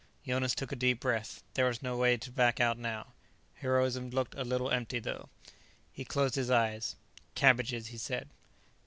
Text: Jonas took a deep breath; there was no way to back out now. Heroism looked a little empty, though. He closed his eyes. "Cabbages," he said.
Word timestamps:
Jonas 0.25 0.55
took 0.55 0.71
a 0.71 0.75
deep 0.75 0.99
breath; 0.99 1.43
there 1.53 1.65
was 1.67 1.83
no 1.83 1.95
way 1.95 2.17
to 2.17 2.31
back 2.31 2.59
out 2.59 2.75
now. 2.75 3.13
Heroism 3.57 4.09
looked 4.09 4.33
a 4.33 4.43
little 4.43 4.71
empty, 4.71 4.97
though. 4.97 5.29
He 5.91 6.05
closed 6.05 6.33
his 6.33 6.49
eyes. 6.49 6.95
"Cabbages," 7.35 7.89
he 7.89 7.99
said. 7.99 8.27